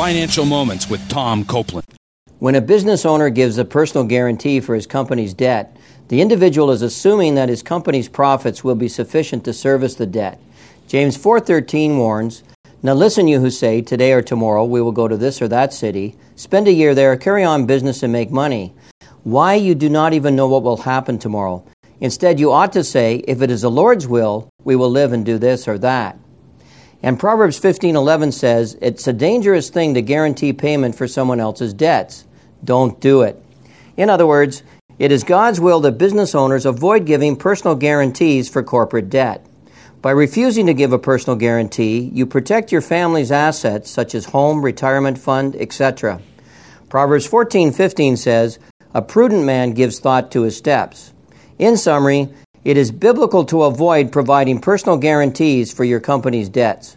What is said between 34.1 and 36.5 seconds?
other words, it is God's will that business